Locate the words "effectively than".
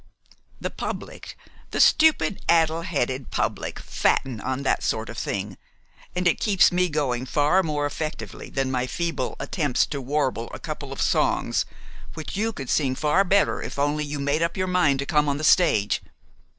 7.85-8.71